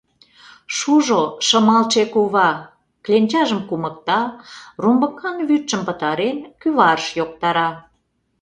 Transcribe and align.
Шужо, 0.77 1.21
Шымалче 1.47 2.03
кува!..— 2.13 2.49
кленчажым 3.03 3.61
кумыкта, 3.69 4.19
румбыкан 4.81 5.37
вӱдшым, 5.47 5.81
пытарен, 5.87 6.37
кӱварыш 6.61 7.05
йоктара. 7.17 7.69